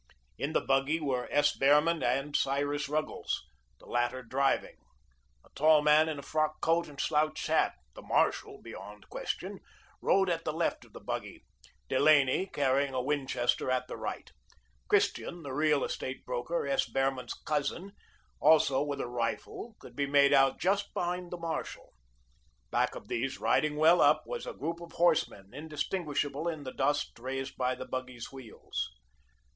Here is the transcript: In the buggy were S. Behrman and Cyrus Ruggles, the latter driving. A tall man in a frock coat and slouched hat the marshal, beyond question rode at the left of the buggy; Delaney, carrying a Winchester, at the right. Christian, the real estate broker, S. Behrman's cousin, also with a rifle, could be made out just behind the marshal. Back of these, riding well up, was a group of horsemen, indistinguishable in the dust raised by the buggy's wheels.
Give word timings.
In 0.39 0.53
the 0.53 0.61
buggy 0.61 0.99
were 0.99 1.27
S. 1.29 1.55
Behrman 1.55 2.01
and 2.01 2.35
Cyrus 2.35 2.89
Ruggles, 2.89 3.43
the 3.77 3.85
latter 3.85 4.23
driving. 4.23 4.77
A 5.45 5.49
tall 5.53 5.83
man 5.83 6.09
in 6.09 6.17
a 6.17 6.23
frock 6.23 6.59
coat 6.59 6.87
and 6.87 6.99
slouched 6.99 7.45
hat 7.45 7.75
the 7.93 8.01
marshal, 8.01 8.59
beyond 8.59 9.07
question 9.09 9.59
rode 10.01 10.27
at 10.27 10.43
the 10.43 10.51
left 10.53 10.85
of 10.85 10.93
the 10.93 10.99
buggy; 10.99 11.43
Delaney, 11.87 12.47
carrying 12.47 12.95
a 12.95 13.01
Winchester, 13.03 13.69
at 13.69 13.87
the 13.87 13.95
right. 13.95 14.31
Christian, 14.87 15.43
the 15.43 15.53
real 15.53 15.83
estate 15.83 16.25
broker, 16.25 16.65
S. 16.65 16.85
Behrman's 16.89 17.35
cousin, 17.35 17.91
also 18.39 18.81
with 18.81 18.99
a 19.01 19.07
rifle, 19.07 19.75
could 19.77 19.95
be 19.95 20.07
made 20.07 20.33
out 20.33 20.57
just 20.57 20.91
behind 20.95 21.29
the 21.29 21.37
marshal. 21.37 21.93
Back 22.71 22.95
of 22.95 23.07
these, 23.07 23.37
riding 23.39 23.75
well 23.75 24.01
up, 24.01 24.23
was 24.25 24.47
a 24.47 24.53
group 24.53 24.81
of 24.81 24.93
horsemen, 24.93 25.53
indistinguishable 25.53 26.47
in 26.47 26.63
the 26.63 26.73
dust 26.73 27.19
raised 27.19 27.55
by 27.55 27.75
the 27.75 27.85
buggy's 27.85 28.31
wheels. 28.31 28.89